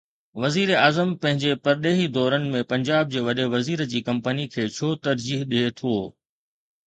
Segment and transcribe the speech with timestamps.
[0.43, 5.47] وزير اعظم پنهنجي پرڏيهي دورن ۾ پنجاب جي وڏي وزير جي ڪمپني کي ڇو ترجيح
[5.53, 5.93] ڏئي ٿو؟